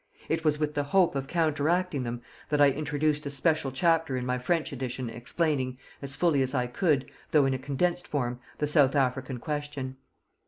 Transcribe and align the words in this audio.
It 0.29 0.43
was 0.43 0.57
with 0.57 0.73
the 0.73 0.85
hope 0.85 1.13
of 1.13 1.27
counteracting 1.27 2.01
them 2.01 2.23
that 2.49 2.59
I 2.59 2.71
introduced 2.71 3.27
a 3.27 3.29
special 3.29 3.71
chapter 3.71 4.17
in 4.17 4.25
my 4.25 4.39
French 4.39 4.73
edition 4.73 5.11
explaining, 5.11 5.77
as 6.01 6.15
fully 6.15 6.41
as 6.41 6.55
I 6.55 6.65
could, 6.65 7.11
though 7.29 7.45
in 7.45 7.53
a 7.53 7.59
condensed 7.59 8.07
form, 8.07 8.39
the 8.57 8.65
South 8.67 8.95
African 8.95 9.37
question. 9.37 9.97